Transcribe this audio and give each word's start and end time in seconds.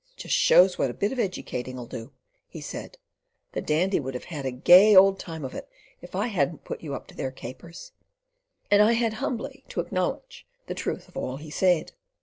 "Just 0.17 0.33
shows 0.33 0.79
what 0.79 0.89
a 0.89 0.95
bit 0.95 1.11
of 1.11 1.19
educating'll 1.19 1.85
do," 1.85 2.11
he 2.47 2.59
said. 2.59 2.97
"The 3.51 3.61
Dandy 3.61 3.99
would 3.99 4.15
have 4.15 4.23
had 4.33 4.47
a 4.47 4.51
gay 4.51 4.95
old 4.95 5.19
time 5.19 5.45
of 5.45 5.53
it 5.53 5.69
if 6.01 6.15
I 6.15 6.25
hadn't 6.25 6.63
put 6.63 6.81
you 6.81 6.95
up 6.95 7.05
to 7.09 7.15
their 7.15 7.29
capers"; 7.29 7.91
and 8.71 8.81
I 8.81 8.93
had 8.93 9.13
humbly 9.21 9.63
to 9.69 9.79
acknowledge 9.79 10.47
the 10.65 10.73
truth 10.73 11.07
of 11.07 11.15
all 11.17 11.37
he 11.37 11.51
said. 11.51 11.91